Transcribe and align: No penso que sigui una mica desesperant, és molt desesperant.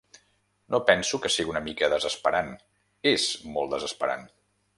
No 0.75 0.77
penso 0.87 1.19
que 1.25 1.31
sigui 1.33 1.51
una 1.53 1.61
mica 1.67 1.91
desesperant, 1.95 2.51
és 3.13 3.29
molt 3.59 3.77
desesperant. 3.77 4.27